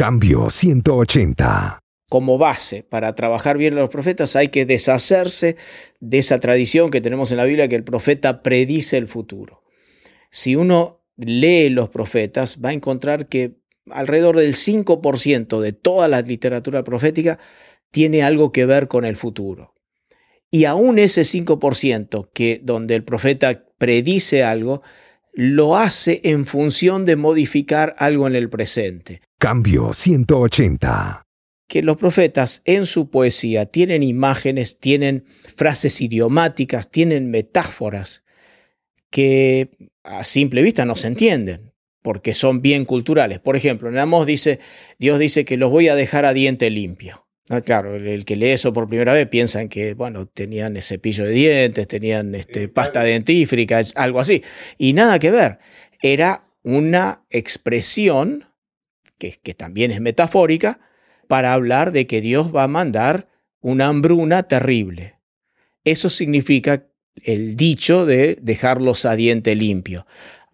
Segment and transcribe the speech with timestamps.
[0.00, 1.78] Cambio 180.
[2.08, 5.58] Como base para trabajar bien a los profetas hay que deshacerse
[6.00, 9.62] de esa tradición que tenemos en la Biblia que el profeta predice el futuro.
[10.30, 13.58] Si uno lee los profetas va a encontrar que
[13.90, 17.38] alrededor del 5% de toda la literatura profética
[17.90, 19.74] tiene algo que ver con el futuro.
[20.50, 24.80] Y aún ese 5% que donde el profeta predice algo,
[25.32, 29.22] lo hace en función de modificar algo en el presente.
[29.38, 31.22] Cambio 180.
[31.68, 35.24] Que los profetas en su poesía tienen imágenes, tienen
[35.56, 38.24] frases idiomáticas, tienen metáforas
[39.10, 39.70] que
[40.02, 43.38] a simple vista no se entienden, porque son bien culturales.
[43.38, 44.60] Por ejemplo, en Amos dice,
[44.98, 47.26] Dios dice que los voy a dejar a diente limpio.
[47.52, 51.32] Ah, claro, el, que lee eso por primera vez piensa que, bueno, tenían cepillo de
[51.32, 54.44] dientes, tenían este, pasta dentífrica, es algo así.
[54.78, 55.58] Y nada que ver.
[56.00, 58.44] Era una expresión,
[59.18, 60.78] que, que también es metafórica,
[61.26, 63.28] para hablar de que Dios va a mandar
[63.60, 65.18] una hambruna terrible.
[65.82, 66.86] Eso significa
[67.16, 70.06] el dicho de dejarlos a diente limpio.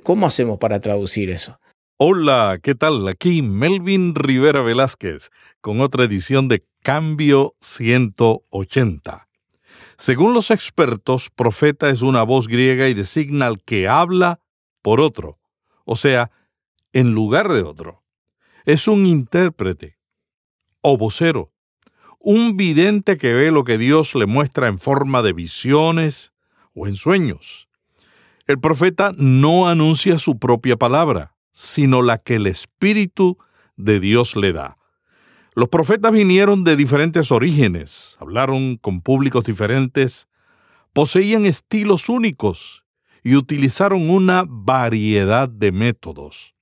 [0.03, 1.61] ¿Cómo hacemos para traducir eso?
[1.98, 3.09] Hola, ¿qué tal?
[3.09, 5.31] Aquí Melvin Rivera Velázquez
[5.63, 9.29] con otra edición de Cambio 180.
[9.98, 14.39] Según los expertos, profeta es una voz griega y designa al que habla
[14.83, 15.41] por otro,
[15.84, 16.31] o sea,
[16.92, 18.05] en lugar de otro.
[18.67, 19.98] Es un intérprete
[20.81, 21.53] o vocero,
[22.20, 26.34] un vidente que ve lo que Dios le muestra en forma de visiones
[26.73, 27.69] o en sueños.
[28.47, 33.39] El profeta no anuncia su propia palabra, sino la que el Espíritu
[33.75, 34.79] de Dios le da.
[35.59, 40.29] Los profetas vinieron de diferentes orígenes, hablaron con públicos diferentes,
[40.93, 42.85] poseían estilos únicos
[43.23, 46.55] y utilizaron una variedad de métodos.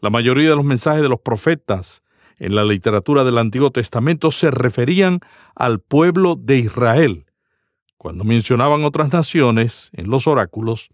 [0.00, 2.02] La mayoría de los mensajes de los profetas
[2.38, 5.20] en la literatura del Antiguo Testamento se referían
[5.54, 7.26] al pueblo de Israel.
[7.98, 10.88] Cuando mencionaban otras naciones en los oráculos,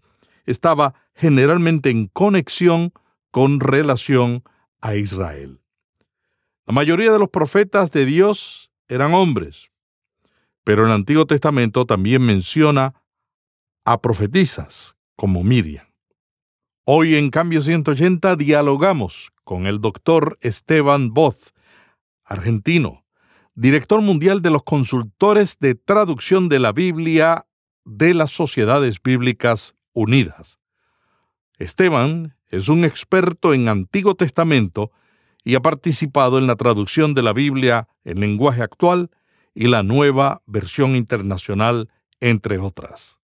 [0.45, 2.91] estaba generalmente en conexión
[3.31, 4.43] con relación
[4.81, 5.61] a Israel.
[6.69, 9.71] La mayoría de los profetas de Dios eran hombres,
[10.63, 12.93] pero el Antiguo Testamento también menciona
[13.85, 15.87] a profetisas como Miriam.
[16.85, 21.55] Hoy en Cambio 180 dialogamos con el doctor Esteban Boz,
[22.23, 23.03] argentino,
[23.55, 27.47] director mundial de los consultores de traducción de la Biblia
[27.83, 30.59] de las Sociedades Bíblicas Unidas.
[31.57, 34.91] Esteban es un experto en Antiguo Testamento
[35.43, 39.09] y ha participado en la traducción de la Biblia en lenguaje actual
[39.53, 41.89] y la nueva versión internacional,
[42.19, 43.19] entre otras.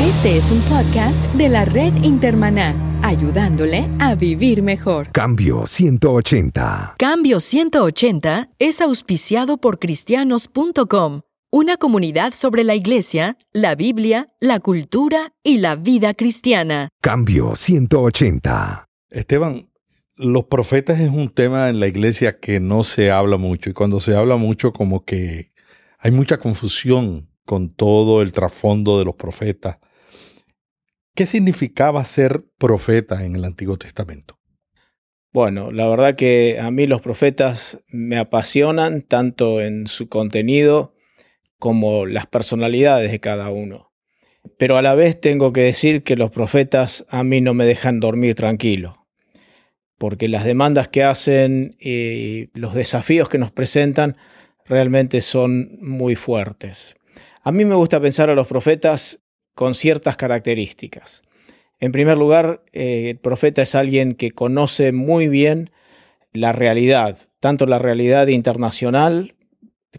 [0.00, 5.10] Este es un podcast de la red Intermaná, ayudándole a vivir mejor.
[5.12, 6.96] Cambio 180.
[6.98, 15.34] Cambio 180 es auspiciado por cristianos.com una comunidad sobre la iglesia, la Biblia, la cultura
[15.42, 16.88] y la vida cristiana.
[17.00, 18.86] Cambio 180.
[19.10, 19.70] Esteban,
[20.16, 24.00] los profetas es un tema en la iglesia que no se habla mucho y cuando
[24.00, 25.52] se habla mucho como que
[25.98, 29.78] hay mucha confusión con todo el trasfondo de los profetas.
[31.14, 34.38] ¿Qué significaba ser profeta en el Antiguo Testamento?
[35.32, 40.95] Bueno, la verdad que a mí los profetas me apasionan tanto en su contenido
[41.66, 43.90] como las personalidades de cada uno.
[44.56, 47.98] Pero a la vez tengo que decir que los profetas a mí no me dejan
[47.98, 49.04] dormir tranquilo,
[49.98, 54.16] porque las demandas que hacen y los desafíos que nos presentan
[54.64, 56.94] realmente son muy fuertes.
[57.42, 59.24] A mí me gusta pensar a los profetas
[59.56, 61.22] con ciertas características.
[61.80, 65.72] En primer lugar, eh, el profeta es alguien que conoce muy bien
[66.32, 69.34] la realidad, tanto la realidad internacional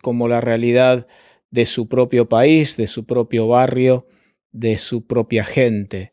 [0.02, 1.08] como la realidad
[1.52, 4.08] de su propio país, de su propio barrio,
[4.52, 6.12] de su propia gente.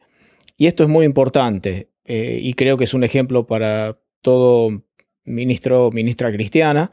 [0.56, 4.84] Y esto es muy importante eh, y creo que es un ejemplo para todo
[5.24, 6.92] ministro o ministra cristiana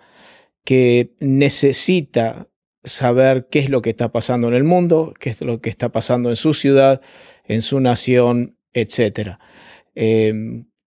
[0.64, 2.50] que necesita
[2.84, 5.90] saber qué es lo que está pasando en el mundo, qué es lo que está
[5.90, 7.02] pasando en su ciudad,
[7.46, 9.38] en su nación, etc.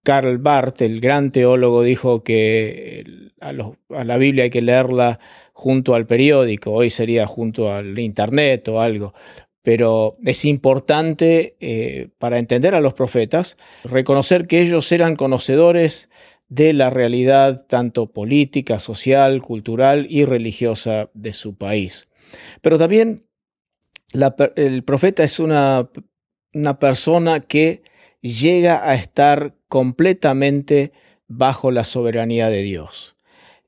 [0.04, 3.52] Karl Barth, el gran teólogo, dijo que a,
[4.04, 5.18] la Biblia hay que leerla
[5.52, 9.14] junto al periódico, hoy sería junto al Internet o algo.
[9.62, 16.10] Pero es importante eh, para entender a los profetas reconocer que ellos eran conocedores
[16.48, 22.08] de la realidad tanto política, social, cultural y religiosa de su país.
[22.60, 23.26] Pero también
[24.56, 25.88] el profeta es una,
[26.52, 27.82] una persona que
[28.20, 30.92] llega a estar completamente
[31.26, 33.16] bajo la soberanía de Dios.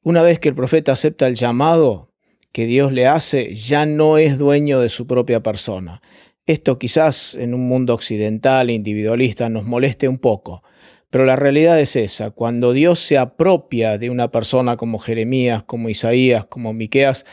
[0.05, 2.13] Una vez que el profeta acepta el llamado
[2.53, 6.01] que Dios le hace, ya no es dueño de su propia persona.
[6.47, 10.63] Esto quizás en un mundo occidental individualista nos moleste un poco,
[11.11, 15.89] pero la realidad es esa, cuando Dios se apropia de una persona como Jeremías, como
[15.89, 17.27] Isaías, como Miqueas,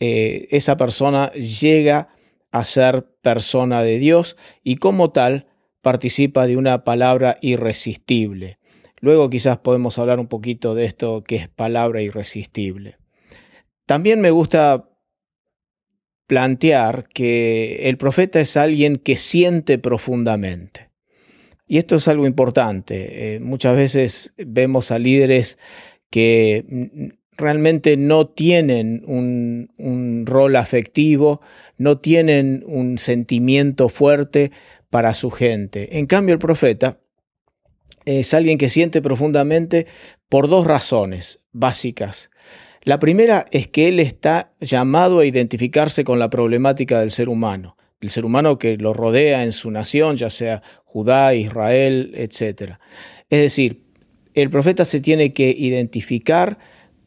[0.00, 2.08] eh, esa persona llega
[2.50, 5.48] a ser persona de Dios y como tal
[5.86, 8.58] participa de una palabra irresistible.
[8.98, 12.96] Luego quizás podemos hablar un poquito de esto que es palabra irresistible.
[13.86, 14.90] También me gusta
[16.26, 20.90] plantear que el profeta es alguien que siente profundamente.
[21.68, 23.36] Y esto es algo importante.
[23.36, 25.56] Eh, muchas veces vemos a líderes
[26.10, 31.40] que realmente no tienen un, un, rol afectivo,
[31.78, 34.50] no tienen un sentimiento fuerte
[34.90, 35.98] para su gente.
[35.98, 37.00] En cambio, el profeta
[38.04, 39.86] es alguien que siente profundamente
[40.28, 42.30] por dos razones básicas.
[42.82, 47.76] La primera es que él está llamado a identificarse con la problemática del ser humano,
[48.00, 52.74] del ser humano que lo rodea en su nación, ya sea Judá, Israel, etc.
[53.28, 53.82] Es decir,
[54.34, 56.58] el profeta se tiene que identificar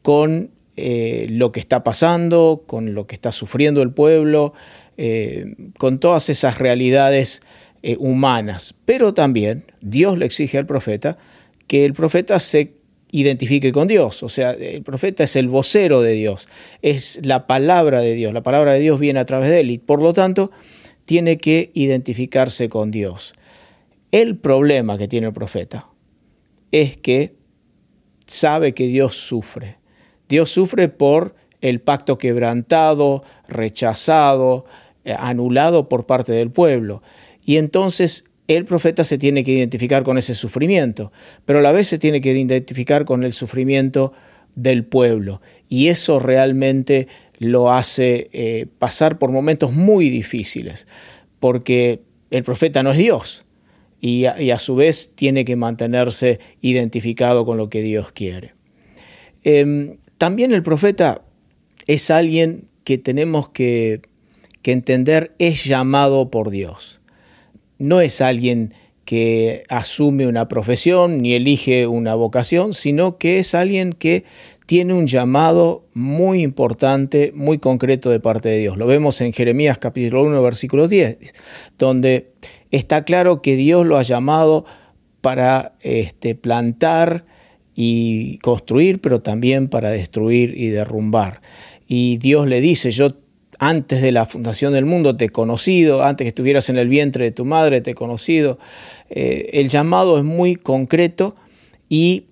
[0.02, 4.52] con eh, lo que está pasando, con lo que está sufriendo el pueblo,
[4.96, 7.40] eh, con todas esas realidades
[7.82, 8.74] eh, humanas.
[8.84, 11.18] Pero también Dios le exige al profeta
[11.66, 12.74] que el profeta se
[13.12, 14.22] identifique con Dios.
[14.22, 16.48] O sea, el profeta es el vocero de Dios,
[16.82, 19.78] es la palabra de Dios, la palabra de Dios viene a través de él y
[19.78, 20.50] por lo tanto
[21.04, 23.34] tiene que identificarse con Dios.
[24.12, 25.88] El problema que tiene el profeta
[26.72, 27.36] es que
[28.26, 29.78] sabe que Dios sufre.
[30.28, 34.64] Dios sufre por el pacto quebrantado, rechazado,
[35.04, 37.02] eh, anulado por parte del pueblo.
[37.50, 41.10] Y entonces el profeta se tiene que identificar con ese sufrimiento,
[41.44, 44.12] pero a la vez se tiene que identificar con el sufrimiento
[44.54, 45.42] del pueblo.
[45.68, 47.08] Y eso realmente
[47.40, 50.86] lo hace eh, pasar por momentos muy difíciles,
[51.40, 53.46] porque el profeta no es Dios
[54.00, 58.54] y a, su vez tiene que mantenerse identificado con lo que Dios quiere.
[59.42, 61.24] Em, también el profeta
[61.88, 64.02] es alguien que tenemos que,
[64.62, 66.99] que entender es llamado por Dios
[67.80, 68.74] no es alguien
[69.04, 74.24] que asume una profesión ni elige una vocación, sino que es alguien que
[74.66, 78.76] tiene un llamado muy importante, muy concreto de parte de Dios.
[78.76, 81.18] Lo vemos en Jeremías capítulo 1, versículo 10,
[81.76, 82.30] donde
[82.70, 84.64] está claro que Dios lo ha llamado
[85.22, 87.24] para este, plantar
[87.74, 91.40] y construir, pero también para destruir y derrumbar.
[91.88, 93.16] Y Dios le dice, yo
[93.62, 97.26] antes de la fundación del mundo te he conocido, antes que estuvieras en el vientre
[97.26, 98.58] de tu madre te he conocido.
[99.10, 101.36] Eh, el llamado es muy concreto
[101.90, 102.28] y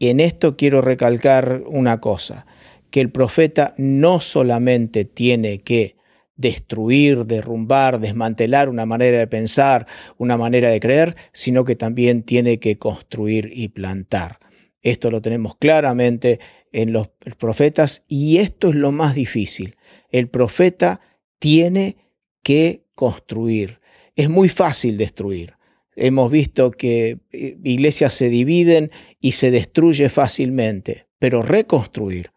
[0.00, 2.46] en esto quiero recalcar una cosa,
[2.90, 5.96] que el profeta no solamente tiene que
[6.36, 9.86] destruir, derrumbar, desmantelar una manera de pensar,
[10.16, 14.38] una manera de creer, sino que también tiene que construir y plantar.
[14.80, 16.40] Esto lo tenemos claramente
[16.72, 17.08] en los
[17.38, 19.76] profetas y esto es lo más difícil.
[20.10, 21.00] El profeta
[21.38, 21.96] tiene
[22.42, 23.80] que construir.
[24.16, 25.54] Es muy fácil destruir.
[25.96, 32.30] Hemos visto que eh, iglesias se dividen y se destruye fácilmente, pero reconstruir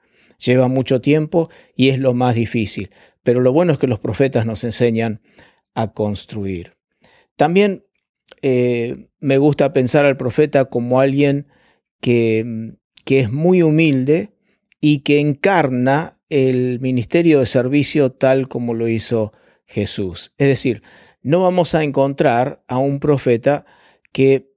[0.44, 2.90] lleva mucho tiempo y es lo más difícil.
[3.24, 5.22] Pero lo bueno es que los profetas nos enseñan
[5.74, 6.76] a construir.
[7.36, 7.86] También
[8.42, 11.48] eh, me gusta pensar al profeta como alguien
[12.02, 14.32] que, que es muy humilde
[14.80, 19.32] y que encarna el ministerio de servicio tal como lo hizo
[19.66, 20.34] Jesús.
[20.38, 20.82] Es decir,
[21.22, 23.66] no vamos a encontrar a un profeta
[24.12, 24.52] que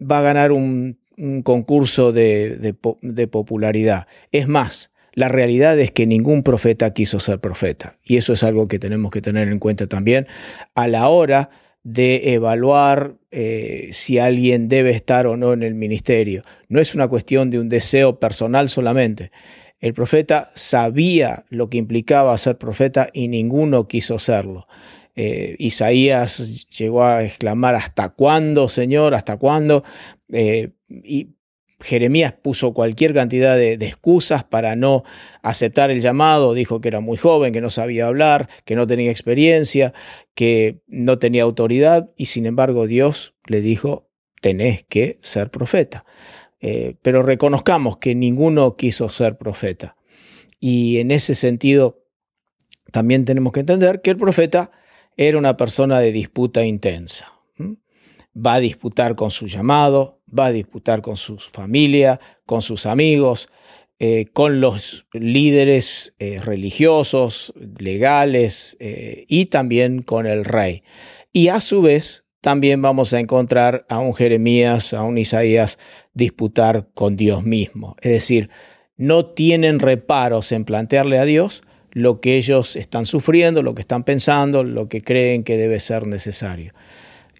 [0.00, 0.98] va a ganar un,
[1.44, 2.74] concurso de,
[3.30, 4.06] popularidad.
[4.32, 7.96] Es más, la realidad es que ningún profeta quiso ser profeta.
[8.02, 10.26] Y eso es algo que tenemos que tener en cuenta también
[10.74, 11.50] a la hora
[11.82, 16.42] de evaluar eh, si alguien debe estar o no en el ministerio.
[16.68, 19.30] No es una cuestión de un deseo personal solamente.
[19.78, 24.66] El profeta sabía lo que implicaba ser profeta y ninguno quiso serlo.
[25.16, 29.14] Eh, Isaías llegó a exclamar, ¿hasta cuándo, Señor?
[29.14, 29.82] ¿Hasta cuándo?
[30.32, 31.30] Eh, y
[31.80, 35.02] Jeremías puso cualquier cantidad de, excusas para no
[35.42, 39.10] aceptar el llamado, dijo que era muy joven, que no sabía hablar, que no tenía
[39.10, 39.92] experiencia,
[40.34, 44.08] que no tenía autoridad, y sin embargo Dios le dijo,
[44.40, 46.04] tenés que ser profeta.
[46.60, 49.96] Eh, pero reconozcamos que ninguno quiso ser profeta.
[50.58, 52.04] Y en ese sentido,
[52.92, 54.70] también tenemos que entender que el profeta
[55.16, 57.39] era una persona de disputa intensa.
[58.34, 63.48] Va a disputar con su llamado, va a disputar con su familia, con sus amigos,
[63.98, 70.82] eh, con los líderes eh, religiosos, legales eh, y también con el rey.
[71.32, 75.78] Y a su vez también vamos a encontrar a un Jeremías, a un Isaías
[76.14, 77.94] disputar con Dios mismo.
[78.00, 78.48] Es decir,
[78.96, 84.04] no tienen reparos en plantearle a Dios lo que ellos están sufriendo, lo que están
[84.04, 86.72] pensando, lo que creen que debe ser necesario.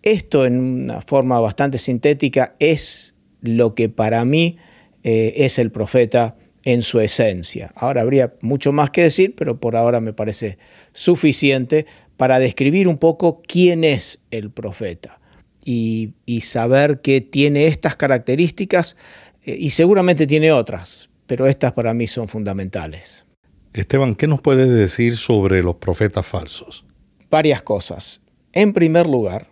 [0.03, 4.59] Esto en una forma bastante sintética es lo que para mí
[5.03, 7.73] es el profeta en su esencia.
[7.75, 10.59] Ahora habría mucho más que decir, pero por ahora me parece
[10.93, 15.21] suficiente para describir un poco quién es el profeta
[15.65, 18.97] y, saber que tiene estas características
[19.45, 23.27] eh, y seguramente tiene otras, pero estas para mí son fundamentales.
[23.73, 26.85] Esteban, ¿qué nos puedes decir sobre los profetas falsos?
[27.31, 28.21] Varias cosas.
[28.53, 29.49] En primer lugar,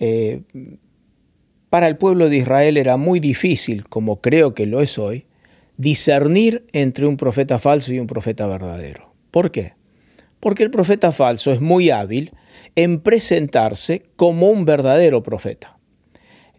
[0.00, 0.42] eh,
[1.68, 5.26] para el pueblo de Israel era muy difícil, como creo que lo es hoy,
[5.76, 9.12] discernir entre un profeta falso y un profeta verdadero.
[9.30, 9.74] ¿Por qué?
[10.40, 12.32] Porque el profeta falso es muy hábil
[12.74, 15.78] en presentarse como un verdadero profeta.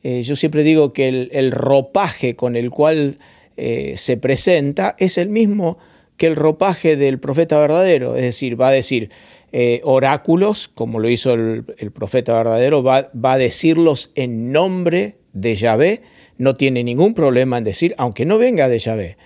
[0.04, 3.18] Eh, yo siempre digo que el, ropaje con el cual
[3.58, 5.78] eh, se presenta es el mismo
[6.18, 9.10] que el ropaje del profeta verdadero, es decir, va a decir
[9.54, 16.02] eh, oráculos, como lo hizo el, profeta verdadero, va, a decirlos en nombre de Yahvé,
[16.38, 19.18] no tiene ningún problema en decir, aunque no venga de Yahvé,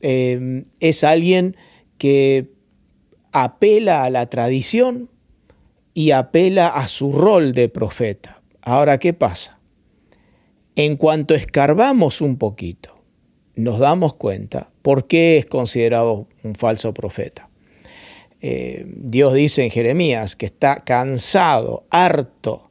[0.00, 1.56] em, es alguien
[1.98, 2.50] que
[3.32, 5.10] apela a la tradición
[5.92, 8.42] y apela a su rol de profeta.
[8.62, 9.58] Ahora, ¿qué pasa?
[10.76, 13.02] En cuanto escarbamos un poquito,
[13.54, 17.47] nos damos cuenta por qué es considerado un falso profeta.
[18.40, 22.70] Eh, Dios dice en Jeremías que está cansado, harto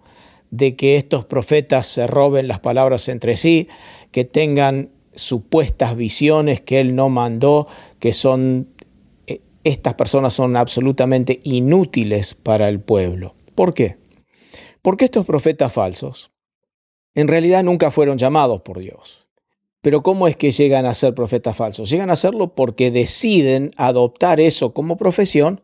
[0.49, 3.67] de que estos profetas se roben las palabras entre sí,
[4.11, 7.67] que tengan supuestas visiones que él no mandó,
[7.99, 8.69] que son
[9.25, 13.35] eh, estas personas son absolutamente inútiles para el pueblo.
[13.55, 13.97] ¿Por qué?
[14.81, 16.31] Porque estos profetas falsos
[17.15, 19.26] en realidad nunca fueron llamados por Dios.
[19.87, 21.89] Pero ¿cómo es que llegan a ser profetas falsos?
[21.89, 25.61] Llegan a serlo porque deciden adoptar eso como profesión,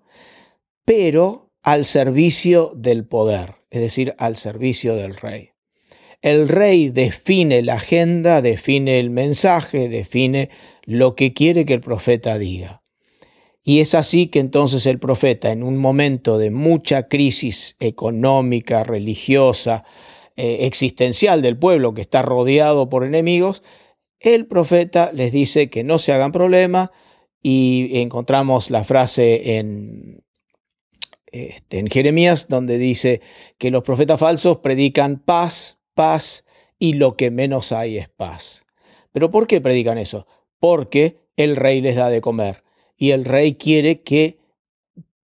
[0.86, 5.50] pero al servicio del poder es decir, al servicio del rey.
[6.22, 10.52] El rey define la agenda, define el mensaje, define
[10.84, 12.84] lo que quiere que el profeta diga.
[13.64, 19.86] Y es así que entonces el profeta, en un momento de mucha crisis económica, religiosa,
[20.36, 23.64] eh, existencial del pueblo que está rodeado por enemigos,
[24.24, 26.92] el profeta les dice que no se hagan problema
[27.42, 30.24] y encontramos la frase en
[31.34, 33.22] este, en Jeremías, donde dice
[33.58, 36.46] que los profetas falsos predican paz, paz,
[36.80, 38.66] y lo que menos hay es paz.
[39.12, 40.28] ¿Pero por qué predican eso?
[40.60, 42.64] Porque el rey les da de comer
[42.98, 44.38] y el rey quiere que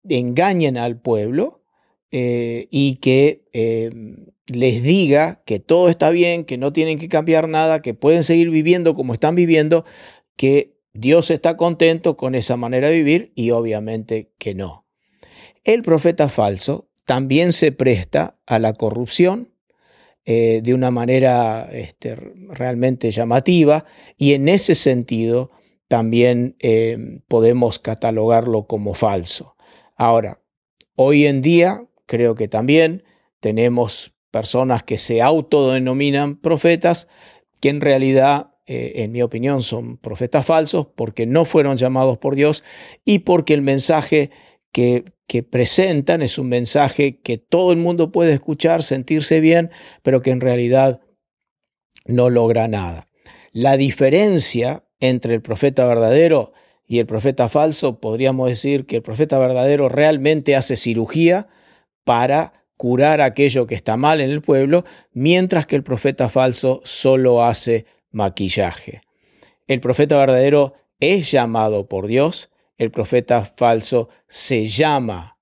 [0.08, 1.62] engañen al pueblo
[2.10, 3.90] eh, y que eh,
[4.46, 8.50] les diga que todo está bien, que no tienen que cambiar nada, que pueden seguir
[8.50, 9.84] viviendo como están viviendo,
[10.36, 14.86] que Dios está contento con esa manera de vivir y obviamente que no.
[15.64, 19.52] El profeta falso también se presta a la corrupción
[20.26, 23.84] eh, de una manera este, realmente llamativa
[24.16, 25.50] y en ese sentido
[25.88, 29.56] también eh, podemos catalogarlo como falso.
[29.96, 30.40] Ahora,
[30.96, 33.04] hoy en día creo que también
[33.40, 37.06] tenemos personas que se autodenominan profetas
[37.60, 42.34] que en realidad eh, en mi opinión, son profetas falsos porque no fueron llamados por
[42.34, 42.64] Dios
[43.04, 44.32] y porque el mensaje
[44.72, 45.04] que,
[45.50, 49.70] presentan es un mensaje que todo el mundo puede escuchar, sentirse bien,
[50.02, 51.00] pero que en realidad
[52.04, 53.08] no logra nada.
[53.52, 56.52] La diferencia entre el profeta verdadero
[56.88, 61.46] y el profeta falso, podríamos decir que el profeta verdadero realmente hace cirugía
[62.04, 67.44] para curar aquello que está mal en el pueblo, mientras que el profeta falso solo
[67.44, 69.02] hace maquillaje.
[69.66, 75.38] El profeta verdadero es llamado por Dios, el profeta falso se llama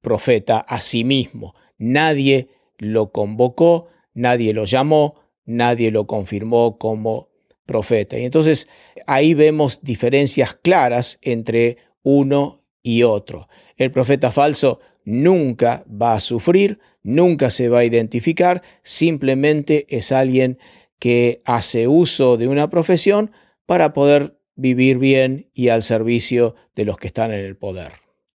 [0.00, 1.54] profeta a sí mismo.
[1.78, 2.48] Nadie
[2.78, 7.28] lo convocó, nadie lo llamó, nadie lo confirmó como
[7.66, 8.18] profeta.
[8.18, 8.68] Y entonces
[9.06, 13.48] ahí vemos diferencias claras entre uno y otro.
[13.76, 20.58] El profeta falso nunca va a sufrir, nunca se va a identificar, simplemente es alguien
[20.98, 23.30] que hace uso de una profesión
[23.64, 27.92] para poder vivir bien y al servicio de los que están en el poder.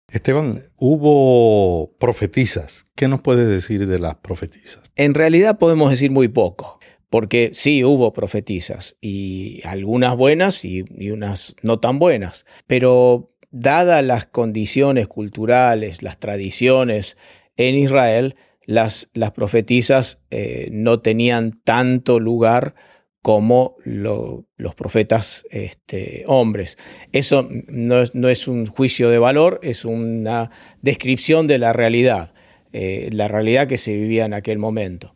[0.09, 2.85] Esteban, hubo profetizas.
[2.95, 4.83] ¿Qué nos puedes decir de las profetizas?
[4.97, 6.79] En realidad podemos decir muy poco,
[7.11, 14.27] porque sí hubo profetizas, y algunas buenas y, unas no tan buenas, pero dadas las
[14.27, 17.17] condiciones culturales, las tradiciones
[17.57, 18.35] en Israel,
[18.67, 22.75] las, las profetizas eh, no tenían tanto lugar
[23.23, 26.77] como los profetas este, hombres.
[27.13, 32.35] Eso no es, un juicio de valor, es una descripción de la realidad,
[32.73, 35.15] eh, la realidad que se vivía en aquel momento.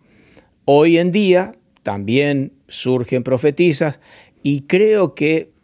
[0.67, 4.01] Hoy en día también surgen profetizas
[4.41, 5.56] y creo que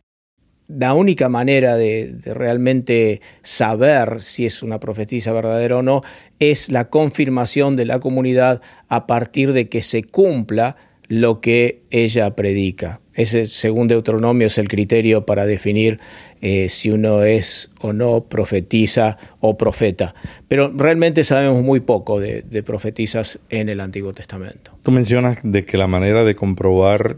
[0.79, 6.02] la única manera de, realmente saber si es una profetisa verdadera o no
[6.38, 10.76] es la confirmación de la comunidad a partir de que se cumpla
[11.09, 13.00] lo que ella predica.
[13.14, 16.00] Ese, según Deuteronomio, es el criterio para definir
[16.41, 20.14] eh, si uno es o no profetiza o profeta.
[20.49, 24.73] Pero realmente sabemos muy poco de, de profetizas en el Antiguo Testamento.
[24.83, 27.17] Tú mencionas de que la manera de comprobar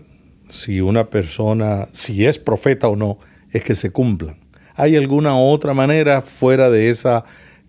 [0.51, 3.19] si una persona, si es profeta o no,
[3.55, 4.37] es que se cumplan.
[4.77, 7.25] ¿Hay alguna otra manera fuera de esa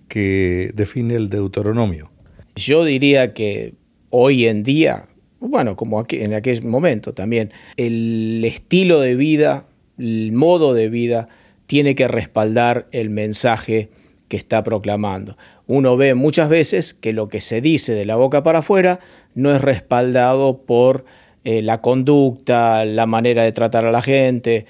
[0.07, 2.11] que define el Deuteronomio?
[2.55, 3.75] Yo diría que
[4.09, 5.07] hoy en día
[5.47, 9.65] bueno, como en aquel momento también, el estilo de vida,
[9.97, 11.27] el modo de vida,
[11.67, 13.89] tiene que respaldar el mensaje
[14.27, 15.37] que está proclamando.
[15.67, 18.99] Uno ve muchas veces que lo que se dice de la boca para afuera
[19.33, 21.05] no es respaldado por
[21.43, 24.65] eh, la conducta, la manera de tratar a la gente,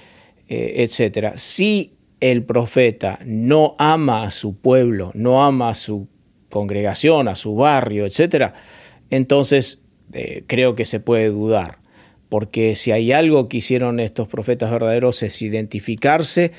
[0.48, 1.34] etc.
[1.36, 6.08] Si el profeta no ama a su pueblo, no ama a su
[6.50, 8.52] congregación, a su barrio, etc.,
[9.10, 11.78] entonces eh, creo que se puede dudar.
[12.28, 16.52] Porque si hay algo que hicieron estos profetas verdaderos es identificarse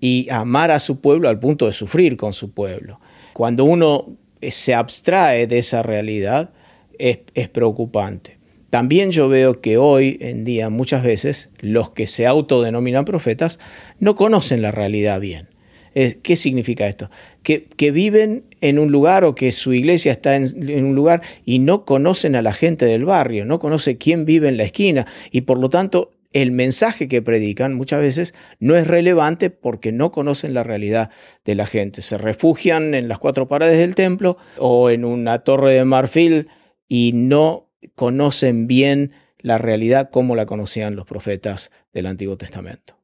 [0.00, 2.98] y amar a su pueblo al punto de sufrir con su pueblo.
[3.32, 6.52] Cuando uno se abstrae de esa realidad
[6.98, 8.41] es preocupante.
[8.72, 13.60] También yo veo que hoy en día muchas veces los que se autodenominan profetas
[13.98, 15.50] no conocen la realidad bien.
[15.92, 17.10] ¿Qué significa esto?
[17.42, 21.84] Que, viven en un lugar o que su iglesia está en, un lugar y no
[21.84, 25.58] conocen a la gente del barrio, no conocen quién vive en la esquina y por
[25.58, 30.62] lo tanto el mensaje que predican muchas veces no es relevante porque no conocen la
[30.62, 31.10] realidad
[31.44, 32.00] de la gente.
[32.00, 36.48] Se refugian en las cuatro paredes del templo o en una torre de marfil
[36.88, 42.96] y no conocen bien la realidad como la conocían los profetas del Antiguo Testamento.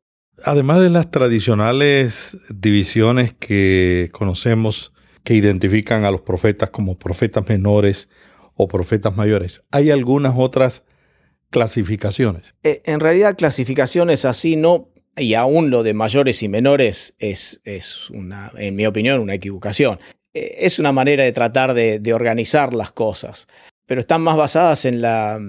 [0.44, 4.92] Además de las tradicionales divisiones que conocemos
[5.24, 8.08] que identifican a los profetas como profetas menores
[8.54, 10.84] o profetas mayores, ¿hay algunas otras
[11.50, 12.54] clasificaciones?
[12.62, 18.08] Eh, en realidad clasificaciones así no, y aún lo de mayores y menores es, es
[18.10, 19.98] una, en mi opinión, una equivocación.
[20.34, 23.48] Eh, es una manera de tratar de organizar las cosas,
[23.88, 25.40] pero están más basadas en la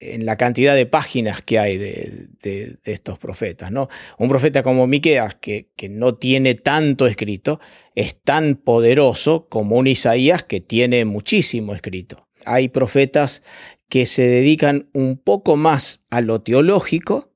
[0.00, 3.72] en la cantidad de páginas que hay de, estos profetas.
[3.72, 3.88] ¿no?
[4.16, 7.60] Un profeta como Miqueas, que, que, no tiene tanto escrito,
[7.96, 12.28] es tan poderoso como un Isaías que tiene muchísimo escrito.
[12.44, 13.42] Hay profetas
[13.88, 17.32] que se dedican un poco más a lo teológico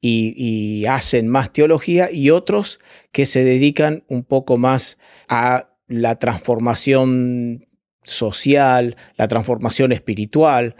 [0.00, 2.80] y, y hacen más teología, y otros
[3.12, 7.66] que se dedican un poco más a la transformación
[8.02, 10.74] social, la transformación espiritual,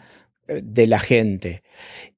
[0.62, 1.62] de la gente.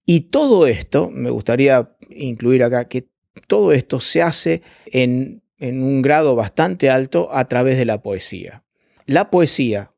[0.07, 3.09] Y todo esto, me gustaría incluir acá, que
[3.47, 8.65] todo esto se hace en, en un grado bastante alto a través de la poesía.
[9.07, 9.93] La poesía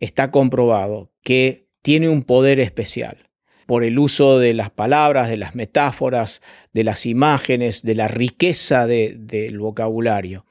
[0.00, 3.30] está comprobado que tiene un poder especial
[3.66, 8.86] por el uso de las palabras, de las metáforas, de las imágenes, de la riqueza
[8.86, 10.44] del vocabulario.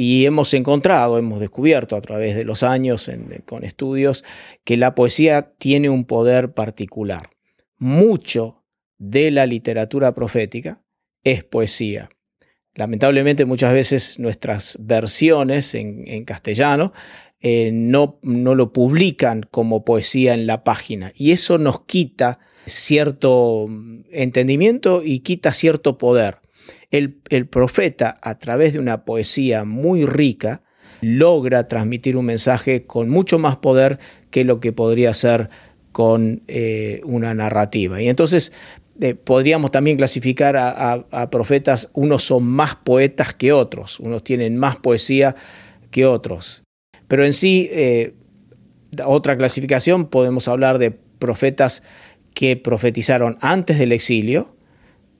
[0.00, 3.10] Y hemos encontrado, hemos descubierto a través de los años
[3.46, 4.24] con estudios
[4.62, 7.30] que la poesía tiene un poder particular.
[7.78, 8.62] Mucho
[8.96, 10.84] de la literatura profética
[11.24, 12.10] es poesía.
[12.74, 16.92] Lamentablemente muchas veces nuestras versiones en, castellano
[17.40, 23.66] eh, no, no lo publican como poesía en la página y eso nos quita cierto
[24.12, 26.38] entendimiento y quita cierto poder
[26.90, 30.62] el, profeta, a través de una poesía muy rica,
[31.00, 33.98] logra transmitir un mensaje con mucho más poder
[34.30, 35.50] que lo que podría ser
[35.92, 38.00] con eh, una narrativa.
[38.00, 38.52] Y entonces
[39.00, 44.76] eh, podríamos también clasificar a, profetas, unos son más poetas que otros, unos tienen más
[44.76, 45.36] poesía
[45.90, 46.64] que otros.
[47.06, 48.14] Pero en sí, eh,
[49.04, 51.82] otra clasificación, podemos hablar de profetas
[52.34, 54.54] que profetizaron antes del exilio,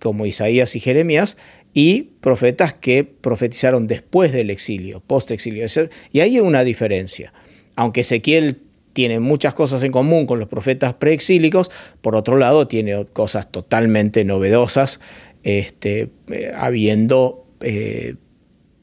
[0.00, 1.36] como Isaías y Jeremías,
[1.74, 5.66] y profetas que profetizaron después del exilio, post-exilio.
[6.12, 7.32] Y ahí hay una diferencia.
[7.76, 13.06] Aunque Ezequiel tiene muchas cosas en común con los profetas preexílicos, por otro lado tiene
[13.06, 15.00] cosas totalmente novedosas,
[15.44, 18.16] este, eh, habiendo eh,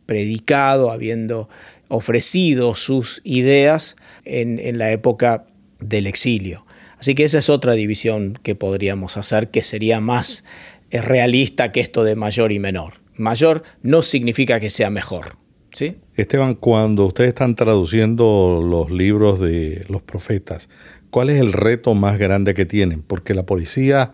[0.05, 1.49] predicado, habiendo
[1.87, 5.45] ofrecido sus ideas en, la época
[5.79, 6.65] del exilio.
[6.97, 10.45] Así que esa es otra división que podríamos hacer, que sería más
[10.89, 12.93] eh, realista que esto de mayor y menor.
[13.15, 15.37] Mayor no significa que sea mejor.
[15.71, 15.97] ¿sí?
[16.15, 20.69] Esteban, cuando ustedes están traduciendo los libros de los profetas,
[21.09, 23.01] ¿cuál es el reto más grande que tienen?
[23.01, 24.13] Porque la policía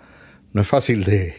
[0.53, 1.33] no es fácil de,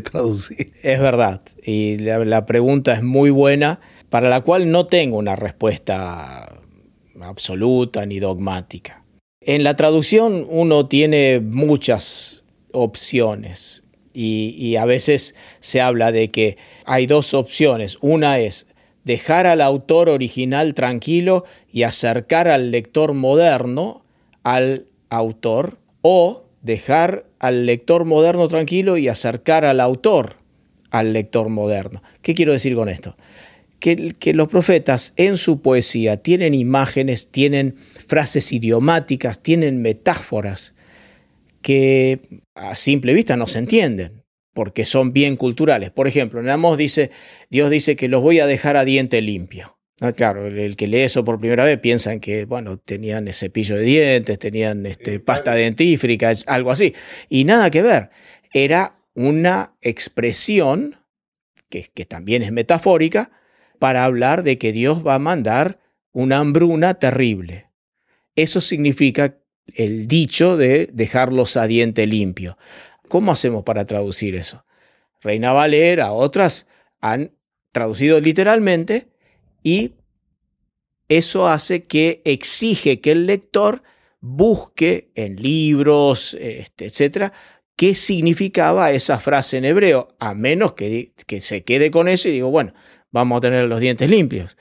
[0.00, 0.72] traducir.
[0.82, 6.60] Es verdad, y la, pregunta es muy buena, para la cual no tengo una respuesta
[7.20, 9.04] absoluta ni dogmática.
[9.40, 13.83] En la traducción uno tiene muchas opciones
[14.14, 17.98] y, a veces se habla de que hay dos opciones.
[18.00, 18.66] Una es
[19.04, 24.04] dejar al autor original tranquilo y acercar al lector moderno
[24.44, 30.36] al autor o dejar al lector moderno tranquilo y acercar al autor
[30.90, 32.02] al lector moderno.
[32.22, 33.16] ¿Qué quiero decir con esto?
[33.80, 40.73] Que, que, los profetas en su poesía tienen imágenes, tienen frases idiomáticas, tienen metáforas
[41.64, 42.20] que
[42.54, 44.22] a simple vista no se entienden
[44.52, 45.90] porque son bien culturales.
[45.90, 47.10] Por ejemplo, en Amos dice,
[47.48, 49.78] Dios dice que los voy a dejar a diente limpio.
[50.02, 53.82] Ah, claro, el, que lee eso por primera vez piensa que, bueno, tenían cepillo de
[53.82, 56.94] dientes, tenían este, pasta dentífrica, es algo así.
[57.30, 58.10] Y nada que ver.
[58.52, 60.96] Era una expresión,
[61.70, 63.32] que, que también es metafórica,
[63.78, 65.80] para hablar de que Dios va a mandar
[66.12, 67.70] una hambruna terrible.
[68.36, 72.58] Eso significa el dicho de dejarlos a diente limpio.
[73.08, 74.64] ¿Cómo hacemos para traducir eso?
[75.20, 76.66] Reina Valera, otras
[77.00, 77.32] han
[77.72, 79.08] traducido literalmente
[79.62, 79.94] y
[81.08, 83.82] eso hace que exige que el lector
[84.20, 87.32] busque en libros, este, etcétera,
[87.76, 92.32] qué significaba esa frase en hebreo, a menos que, que se quede con eso y
[92.32, 92.72] digo, bueno,
[93.10, 94.56] vamos a tener los dientes limpios.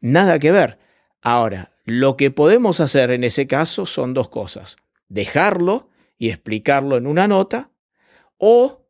[0.00, 0.78] Nada que ver.
[1.20, 4.76] Ahora, lo que podemos hacer en ese caso son dos cosas.
[5.08, 7.70] Dejarlo y explicarlo en una nota
[8.38, 8.88] o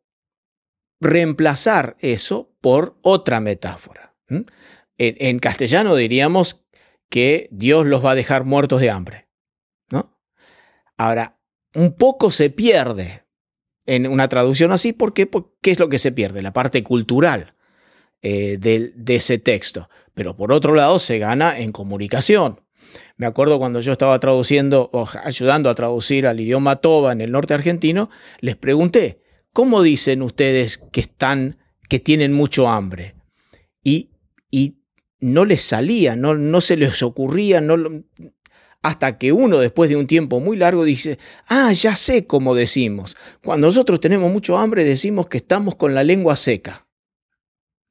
[0.99, 4.15] reemplazar eso por otra metáfora.
[4.97, 6.65] En, castellano diríamos
[7.09, 9.27] que Dios los va a dejar muertos de hambre.
[9.89, 10.17] ¿no?
[10.97, 11.39] Ahora,
[11.75, 13.25] un poco se pierde
[13.85, 15.25] en una traducción así, ¿por qué?
[15.25, 16.41] Porque es lo que se pierde?
[16.41, 17.55] La parte cultural
[18.21, 19.89] eh, de ese texto.
[20.13, 22.62] Pero por otro lado, se gana en comunicación.
[23.17, 27.31] Me acuerdo cuando yo estaba traduciendo o ayudando a traducir al idioma toba en el
[27.31, 29.21] norte argentino, les pregunté,
[29.53, 31.57] ¿cómo dicen ustedes que están,
[31.89, 33.15] que tienen mucho hambre?
[33.83, 34.11] Y,
[34.51, 34.79] y
[35.19, 38.03] no les salía, no, no se les ocurría, no,
[38.83, 43.15] hasta que uno después de un tiempo muy largo dice, ah, ya sé cómo decimos.
[43.41, 46.85] Cuando nosotros tenemos mucho hambre decimos que estamos con la lengua seca.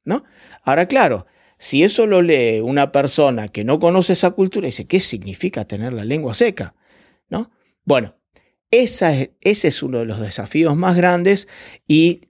[0.05, 0.23] ¿No?
[0.63, 1.25] Ahora, claro,
[1.57, 5.93] si eso lo lee una persona que no conoce esa cultura, dice, ¿qué significa tener
[5.93, 6.75] la lengua seca?
[7.29, 7.51] ¿No?
[7.85, 8.15] Bueno,
[8.71, 11.47] ese es uno de los desafíos más grandes
[11.87, 12.21] y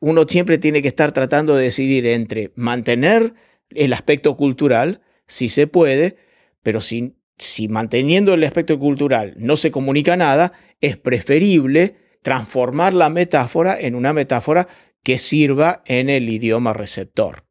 [0.00, 3.34] uno siempre tiene que estar tratando de decidir entre mantener
[3.70, 6.16] el aspecto cultural, si se puede,
[6.62, 13.10] pero si, si manteniendo el aspecto cultural no se comunica nada, es preferible transformar la
[13.10, 14.68] metáfora en una metáfora
[15.02, 17.49] que sirva en el idioma receptor.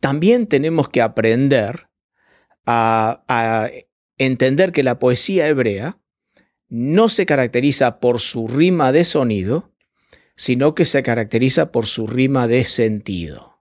[0.00, 1.88] También tenemos que aprender
[2.66, 3.70] a
[4.18, 5.98] entender que la poesía hebrea
[6.68, 9.72] no se caracteriza por su rima de sonido,
[10.36, 13.60] sino que se caracteriza por su rima de sentido.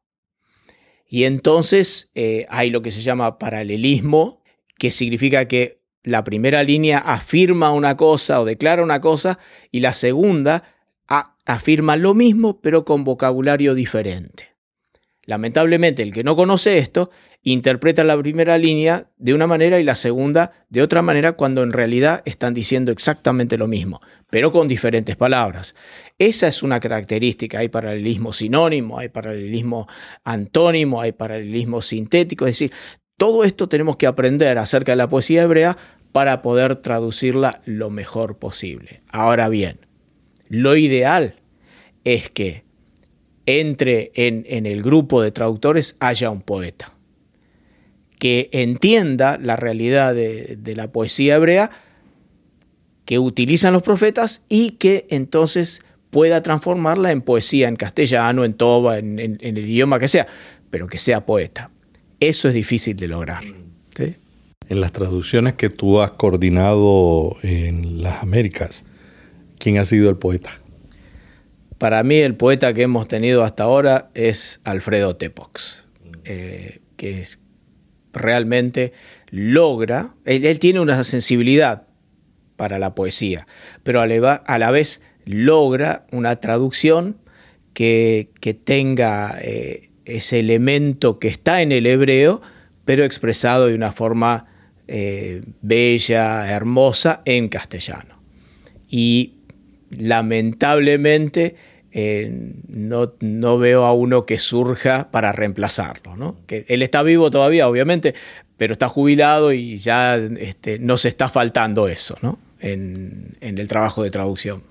[1.08, 4.44] Y entonces eh, hay lo que se llama paralelismo,
[4.78, 9.40] que significa que la primera línea afirma una cosa o declara una cosa
[9.72, 10.76] y la segunda
[11.46, 14.49] afirma lo mismo pero con vocabulario diferente.
[15.30, 17.12] Lamentablemente el que no conoce esto
[17.44, 21.72] interpreta la primera línea de una manera y la segunda de otra manera cuando en
[21.72, 25.76] realidad están diciendo exactamente lo mismo, pero con diferentes palabras.
[26.18, 27.60] Esa es una característica.
[27.60, 29.88] Hay paralelismo sinónimo, hay paralelismo
[30.24, 32.48] antónimo, hay paralelismo sintético.
[32.48, 32.72] Es decir,
[33.16, 35.78] todo esto tenemos que aprender acerca de la poesía hebrea
[36.12, 39.04] para poder traducirla lo mejor posible.
[39.12, 39.86] Ahora bien,
[40.48, 41.36] lo ideal
[42.04, 42.68] es que
[43.50, 46.94] entre en, el grupo de traductores haya un poeta
[48.20, 51.72] que entienda la realidad de, la poesía hebrea
[53.06, 55.82] que utilizan los profetas y que entonces
[56.12, 60.28] pueda transformarla en poesía, en castellano, en toba, en, el idioma que sea,
[60.70, 61.72] pero que sea poeta.
[62.20, 63.44] Eso es difícil de lograr.
[64.68, 68.86] En las traducciones que tú has coordinado en las Américas,
[69.58, 70.59] ¿quién ha sido el poeta?
[71.80, 75.88] Para mí el poeta que hemos tenido hasta ahora es Alfredo Tepox,
[76.26, 77.40] eh, que es,
[78.12, 78.92] realmente
[79.32, 81.88] logra, él, tiene una sensibilidad
[82.58, 83.48] para la poesía,
[83.84, 84.08] pero a
[84.58, 87.18] la, vez logra una traducción
[87.74, 88.30] que,
[88.66, 92.42] tenga eh, ese elemento que está en el hebreo,
[92.84, 94.48] pero expresado de una forma
[94.90, 98.22] eh, bella, hermosa en castellano.
[98.90, 99.39] Y
[99.98, 101.56] lamentablemente
[101.92, 106.16] eh, no, no, veo a uno que surja para reemplazarlo.
[106.16, 106.38] ¿no?
[106.46, 108.14] Que él está vivo todavía, obviamente,
[108.58, 112.38] pero está jubilado y ya este, nos está faltando eso ¿no?
[112.60, 114.62] en, en el trabajo de traducción.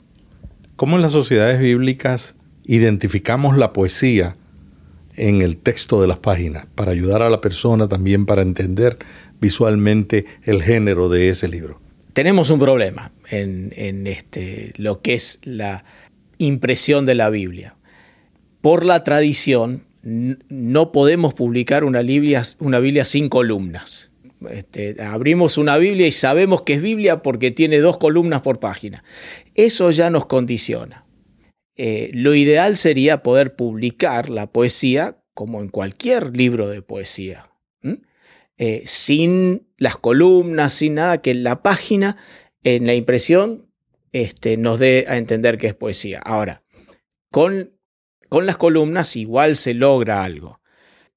[0.77, 4.37] ¿Cómo en las sociedades bíblicas identificamos la poesía
[5.17, 8.97] en el texto de las páginas para ayudar a la persona también para entender
[9.41, 11.81] visualmente el género de ese libro?
[12.19, 15.85] Tenemos un problema en, este, lo que es la
[16.39, 17.77] impresión de la Biblia.
[18.61, 24.11] Por la tradición, no podemos publicar una Biblia, sin columnas.
[24.51, 29.05] Este, abrimos una Biblia y sabemos que es Biblia porque tiene dos columnas por página.
[29.55, 31.07] Eso ya nos condiciona.
[31.77, 37.48] Eh, lo ideal sería poder publicar la poesía como en cualquier libro de poesía.
[38.59, 42.17] Eh, sin las columnas, sin nada, que la página,
[42.65, 43.71] en la impresión,
[44.13, 46.21] este, nos dé a entender que es poesía.
[46.25, 46.65] Ahora,
[47.31, 47.79] con,
[48.29, 50.61] con las columnas igual se logra algo,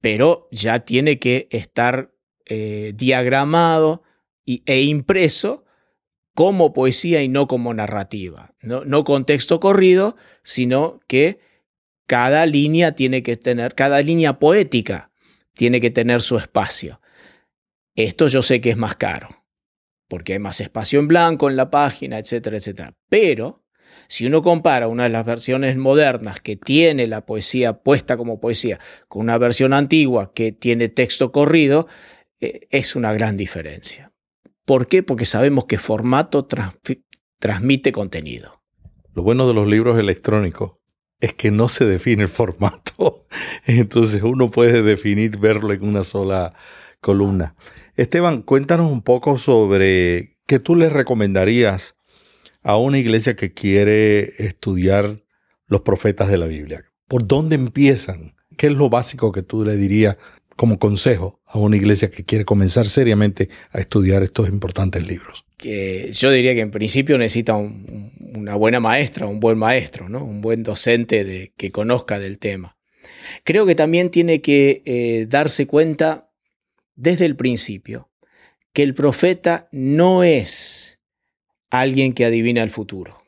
[0.00, 2.14] pero ya tiene que estar
[2.46, 4.02] eh, diagramado
[4.46, 5.64] e impreso
[6.34, 8.54] como poesía y no como narrativa.
[8.60, 11.40] No, no con texto corrido, sino que
[12.06, 15.10] cada línea tiene que tener, cada línea poética
[15.54, 17.00] tiene que tener su espacio.
[17.94, 19.28] Esto yo sé que es más caro,
[20.08, 22.94] porque hay más espacio en blanco en la página, etcétera, etcétera.
[23.08, 23.62] Pero
[24.08, 28.78] si uno compara una de las versiones modernas que tiene la poesía puesta como poesía
[29.08, 31.86] con una versión antigua que tiene texto corrido,
[32.40, 34.12] eh, es una gran diferencia.
[34.64, 35.02] ¿Por qué?
[35.02, 36.46] Porque sabemos que formato
[37.38, 38.62] transmite contenido.
[39.14, 40.72] Lo bueno de los libros electrónicos
[41.20, 43.26] es que no se define el formato.
[43.66, 46.54] Entonces uno puede definir verlo en una sola
[47.00, 47.54] columna.
[47.96, 51.94] Esteban, cuéntanos un poco sobre qué tú le recomendarías
[52.62, 55.22] a una iglesia que quiere estudiar
[55.66, 56.84] los profetas de la Biblia.
[57.06, 58.34] ¿Por dónde empiezan?
[58.56, 60.16] ¿Qué es lo básico que tú le dirías
[60.56, 65.44] como consejo a una iglesia que quiere comenzar seriamente a estudiar estos importantes libros?
[65.62, 70.24] Yo diría que en principio necesita una buena maestra, un buen maestro, ¿no?
[70.24, 72.76] un buen docente de, que conozca del tema.
[73.44, 76.31] Creo que también tiene que eh, darse cuenta
[76.94, 78.10] desde el principio
[78.72, 80.98] que el profeta no es
[81.70, 83.22] alguien que adivina el futuro.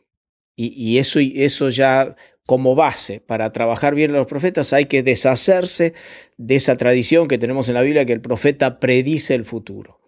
[0.57, 2.15] Y, eso, eso ya
[2.47, 5.95] como base para trabajar bien a los profetas hay que deshacerse
[6.37, 10.01] de esa tradición que tenemos en la Biblia que el profeta predice el futuro.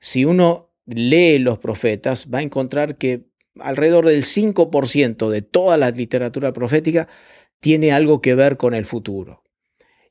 [0.00, 3.26] Si uno lee los profetas va a encontrar que
[3.60, 7.08] alrededor del 5% de toda la literatura profética
[7.60, 9.42] tiene algo que ver con el futuro.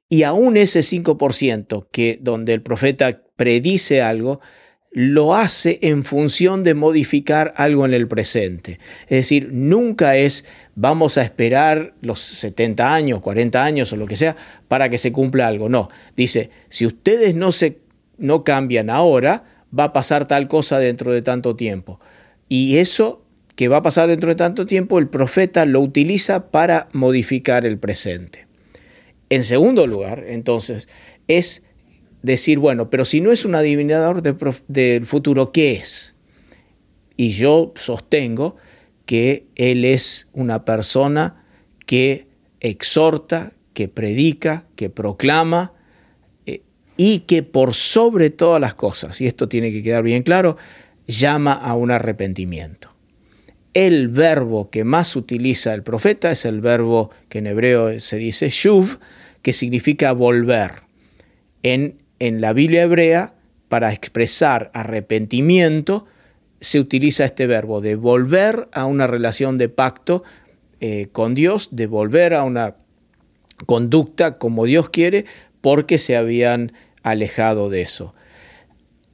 [0.09, 4.39] Y aún ese 5% que donde el profeta predice algo,
[4.95, 8.79] lo hace en función de modificar algo en el presente.
[9.03, 14.15] Es decir, nunca es vamos a esperar los 70 años, 40 años o lo que
[14.15, 14.37] sea
[14.69, 15.67] para que se cumpla algo.
[15.67, 17.79] No, dice, si ustedes no, se,
[18.17, 19.43] no cambian ahora,
[19.77, 21.99] va a pasar tal cosa dentro de tanto tiempo.
[22.47, 23.25] Y eso
[23.57, 27.79] que va a pasar dentro de tanto tiempo, el profeta lo utiliza para modificar el
[27.79, 28.47] presente.
[29.29, 30.87] En segundo lugar, entonces,
[31.27, 31.63] es
[32.21, 36.15] decir, bueno, pero si no es un adivinador del futuro, ¿qué es?
[37.17, 38.55] Y yo sostengo
[39.05, 41.43] que él es una persona
[41.85, 42.27] que
[42.59, 45.73] exhorta, que predica, que proclama
[46.45, 46.63] eh,
[46.97, 50.57] y que por sobre todas las cosas, y esto tiene que quedar bien claro,
[51.07, 52.94] llama a un arrepentimiento.
[53.75, 58.49] El verbo que más utiliza el profeta es el verbo que en hebreo se dice
[58.49, 58.99] shuv,
[59.41, 60.83] que significa volver.
[61.61, 63.35] En, en la Biblia hebrea,
[63.67, 66.05] para expresar arrepentimiento,
[66.61, 70.23] se utiliza este verbo de volver a una relación de pacto
[70.79, 72.77] eh, con Dios, de volver a una
[73.65, 75.25] conducta como Dios quiere,
[75.59, 76.71] porque se habían
[77.03, 78.13] alejado de eso.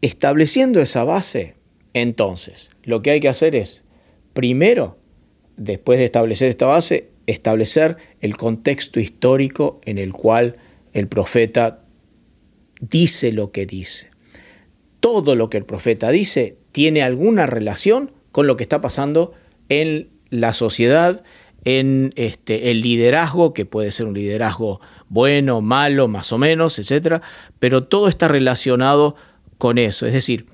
[0.02, 1.56] Estableciendo esa base,
[1.94, 3.84] entonces, lo que hay que hacer es,
[4.34, 4.98] primero,
[5.58, 10.58] después de establecer esta base, establecer el contexto histórico en el cual
[10.94, 11.84] el profeta
[12.80, 14.12] dice lo que dice.
[15.00, 19.34] Todo lo que el profeta dice tiene alguna relación con lo que está pasando
[19.70, 21.24] en la sociedad,
[21.64, 27.22] en este, el liderazgo, que puede ser un liderazgo bueno, malo, más o menos, etc.
[27.60, 29.16] Pero todo está relacionado
[29.58, 30.08] con eso.
[30.08, 30.46] Es decir,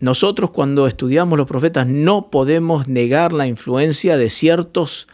[0.00, 5.08] nosotros cuando estudiamos los profetas no podemos negar la influencia de ciertos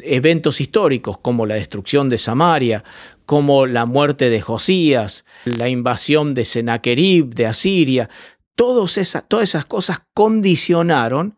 [0.00, 2.84] eventos históricos como la destrucción de Samaria,
[3.26, 8.08] como la muerte de Josías, la invasión de Sennacherib de Asiria,
[8.54, 11.36] todas esas, todas esas cosas condicionaron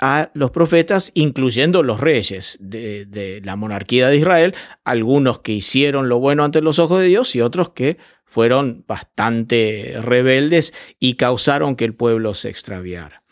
[0.00, 6.10] a los profetas, incluyendo los reyes de, de, la monarquía de Israel, algunos que hicieron
[6.10, 11.76] lo bueno ante los ojos de Dios y otros que fueron bastante rebeldes y causaron
[11.76, 13.22] que el pueblo se extraviara.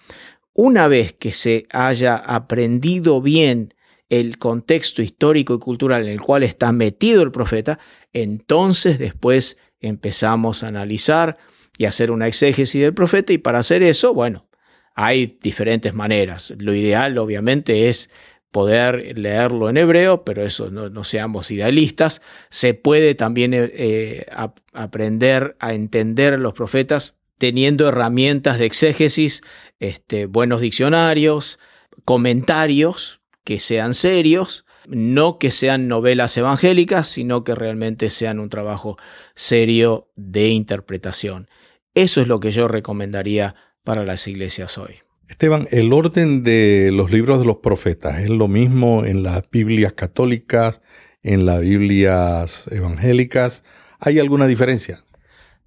[0.54, 3.74] Una vez que se haya aprendido bien
[4.09, 7.80] el contexto histórico y cultural en el cual está metido el profeta,
[8.12, 11.37] entonces después empezamos a analizar
[11.76, 14.46] y hacer una exégesis del profeta y para hacer eso, bueno,
[14.94, 16.54] hay diferentes maneras.
[16.59, 18.11] Lo ideal obviamente es
[18.55, 22.23] poder leerlo en hebreo, pero eso no, seamos idealistas.
[22.51, 24.27] Se puede también eh, eh,
[24.73, 29.43] aprender a entender a los profetas teniendo herramientas de exégesis,
[29.81, 31.59] este, buenos diccionarios,
[32.05, 38.97] comentarios que sean serios, no que sean novelas evangélicas, sino que realmente sean un trabajo
[39.35, 41.49] serio de interpretación.
[41.97, 45.04] Eso es lo que yo recomendaría para las iglesias hoy.
[45.28, 49.94] Esteban, el orden de los libros de los profetas es lo mismo en las Biblias
[49.94, 50.82] católicas,
[51.22, 53.64] en las Biblias evangélicas.
[54.00, 55.02] ¿Hay alguna diferencia?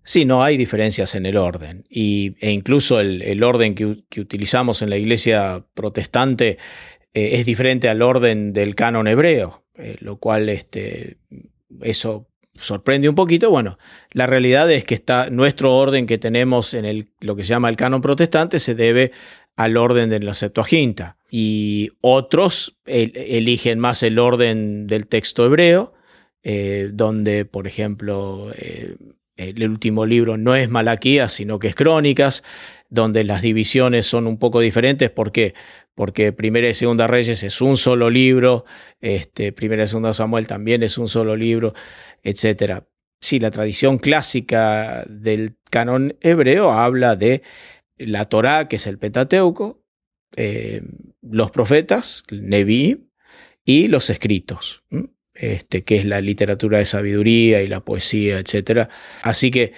[0.04, 1.86] Sí, no hay diferencias en el orden.
[1.90, 3.86] Y, e incluso el, orden que,
[4.22, 6.58] utilizamos en la iglesia protestante
[7.14, 11.18] eh, es diferente al orden del canon hebreo, eh, lo cual este,
[11.82, 12.27] eso
[12.58, 13.50] sorprende un poquito.
[13.50, 13.78] Bueno,
[14.12, 17.70] la realidad es que está, nuestro orden que tenemos en el, lo que se llama
[17.70, 19.12] el canon protestante se debe
[19.56, 21.18] al orden de la Septuaginta.
[21.30, 25.94] Y otros eligen más el orden del texto hebreo,
[26.44, 28.96] eh, donde, por ejemplo, eh,
[29.36, 32.44] el último libro no es Malaquías, sino que es Crónicas,
[32.90, 35.10] donde las divisiones son un poco diferentes.
[35.10, 35.54] ¿Por qué?
[35.96, 38.66] Porque Primera y Segunda Reyes es un solo libro,
[39.02, 41.74] este, Primera y Segunda Samuel también es un solo libro
[42.24, 42.84] etc.
[43.20, 47.44] Sí, la tradición clásica del canon hebreo habla de
[47.98, 49.84] la Torá, que es el Pentateuco,
[50.36, 50.84] eh,
[51.22, 53.08] los profetas, Neví,
[53.68, 54.84] y los escritos,
[55.34, 58.90] este, que es la literatura de sabiduría y la poesía, etc.
[59.24, 59.74] Así que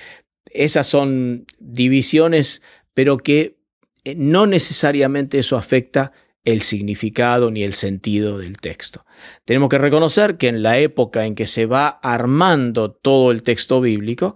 [0.51, 2.61] esas son divisiones,
[2.93, 3.57] pero que
[4.03, 6.11] eh, no necesariamente eso afecta
[6.45, 9.05] el significado ni el sentido del texto.
[9.45, 13.81] Tenemos que reconocer que en la época en que se va armando todo el texto
[13.81, 14.35] bíblico,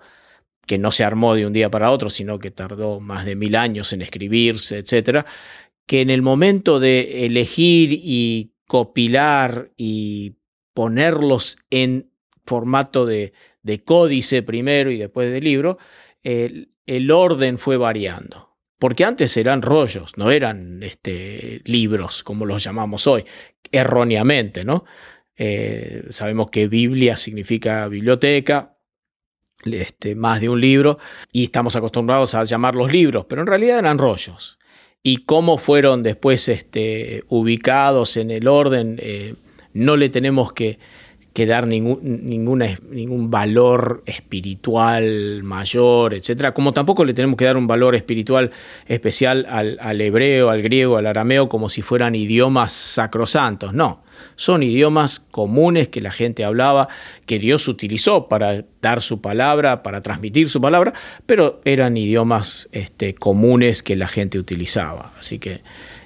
[0.66, 3.56] que no se armó de un día para otro, sino que tardó más de mil
[3.56, 5.26] años en escribirse, etc.,
[5.86, 10.38] que en el momento de elegir y copilar y
[10.74, 12.10] ponerlos en
[12.46, 13.34] formato de,
[13.86, 15.78] códice primero y después de libro,
[16.24, 18.53] el orden fue variando
[18.84, 23.24] porque antes eran rollos, no eran este, libros como los llamamos hoy,
[23.72, 24.84] erróneamente, ¿no?
[25.38, 28.76] Eh, sabemos que Biblia significa biblioteca,
[29.64, 31.00] este, más de un libro,
[31.32, 34.60] y estamos acostumbrados a llamarlos libros, pero en realidad eran rollos.
[35.02, 39.36] Y cómo fueron después este, ubicados en el orden, eh,
[39.72, 40.78] no le tenemos que,
[41.34, 46.54] que dar ningún, ninguna, ningún valor espiritual mayor, etc.
[46.54, 48.52] Como tampoco le tenemos que dar un valor espiritual
[48.88, 53.74] especial al, al, hebreo, al griego, al arameo, como si fueran idiomas sacrosantos.
[53.74, 54.04] No,
[54.36, 56.88] son idiomas comunes que la gente hablaba,
[57.26, 60.94] que Dios utilizó para dar su palabra, para transmitir su palabra,
[61.26, 65.14] pero eran idiomas este, comunes que la gente utilizaba.
[65.20, 65.62] Así que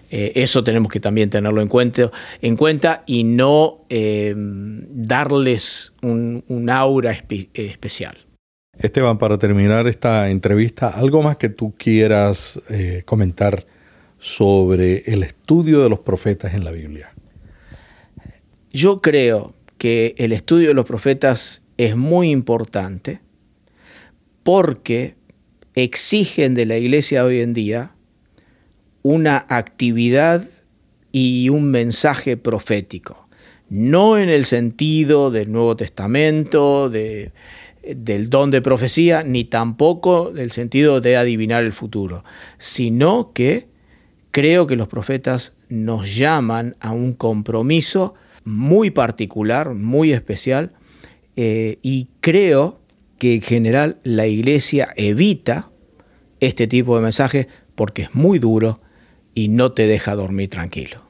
[0.09, 6.43] eh, eso tenemos que también tenerlo en cuenta, en cuenta y no eh, darles un,
[6.69, 8.17] aura especial.
[8.77, 13.65] Esteban, para terminar esta entrevista, ¿algo más que tú quieras eh, comentar
[14.19, 17.13] sobre el estudio de los profetas en la Biblia?
[18.71, 23.21] Yo creo que el estudio de los profetas es muy importante
[24.43, 25.15] porque
[25.75, 27.96] exigen de la iglesia hoy en día
[29.03, 30.47] una actividad
[31.11, 33.27] y un mensaje profético.
[33.69, 37.31] No en el sentido del Nuevo Testamento, de,
[37.83, 42.23] del don de profecía, ni tampoco del sentido de adivinar el futuro,
[42.57, 43.67] sino que
[44.31, 50.73] creo que los profetas nos llaman a un compromiso muy particular, muy especial,
[51.35, 52.79] eh, y creo
[53.19, 55.69] que en general la iglesia evita
[56.39, 58.79] este tipo de mensajes porque es muy duro
[59.37, 61.03] y no te deja dormir tranquilo.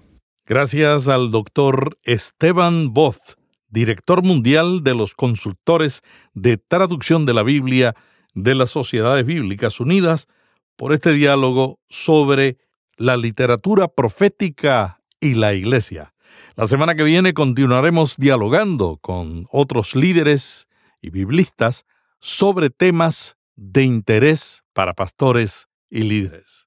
[0.46, 3.38] Gracias al doctor Esteban Both,
[3.70, 6.02] director mundial de los consultores
[6.34, 7.96] de traducción de la Biblia
[8.34, 10.28] de las Sociedades Bíblicas Unidas,
[10.76, 12.58] por este diálogo sobre
[12.98, 16.14] la literatura profética y la iglesia.
[16.58, 20.68] La semana que viene continuaremos dialogando con otros líderes
[21.02, 21.86] y biblistas
[22.20, 26.67] sobre temas de interés para pastores y líderes.